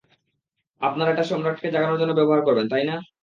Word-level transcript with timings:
আপনারা 0.81 1.09
এটা 1.11 1.23
সম্রাটকে 1.23 1.67
জাগানোর 1.71 1.99
জন্য 2.01 2.13
ব্যবহার 2.15 2.41
করবেন, 2.43 2.65
তাই 2.69 2.83
না? 2.89 2.95